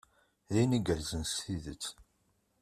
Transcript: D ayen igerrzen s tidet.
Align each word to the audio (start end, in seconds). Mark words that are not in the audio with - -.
D 0.51 0.53
ayen 0.59 0.77
igerrzen 0.77 1.23
s 1.25 1.33
tidet. 1.43 1.85